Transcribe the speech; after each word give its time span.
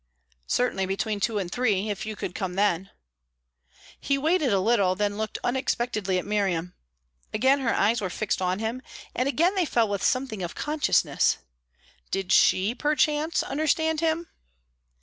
"Certainly 0.47 0.87
between 0.87 1.19
two 1.19 1.37
and 1.37 1.51
three, 1.51 1.91
if 1.91 2.07
you 2.07 2.15
could 2.15 2.33
come 2.33 2.55
then." 2.55 2.89
He 3.99 4.17
waited 4.17 4.51
a 4.51 4.59
little, 4.59 4.95
then 4.95 5.15
looked 5.15 5.37
unexpectedly 5.43 6.17
at 6.17 6.25
Miriam. 6.25 6.73
Again 7.35 7.59
her 7.59 7.71
eyes 7.75 8.01
were 8.01 8.09
fixed 8.09 8.41
on 8.41 8.57
him, 8.57 8.81
and 9.13 9.29
again 9.29 9.53
they 9.53 9.63
fell 9.63 9.87
with 9.87 10.01
something 10.03 10.41
of 10.41 10.55
consciousness. 10.55 11.37
Did 12.09 12.31
she, 12.31 12.73
perchance, 12.73 13.43
understand 13.43 13.99
him? 14.01 14.27